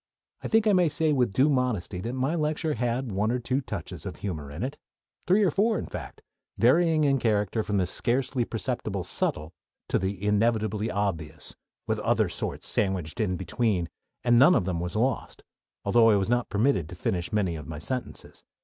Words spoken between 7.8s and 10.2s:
"scarcely perceptible subtle" to